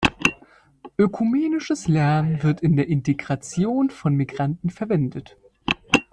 Ökumenisches 0.97 1.87
Lernen 1.87 2.41
wird 2.41 2.61
in 2.61 2.75
der 2.75 2.87
Integration 2.87 3.91
von 3.91 4.15
Migranten 4.15 4.71
verwendet. 4.71 5.37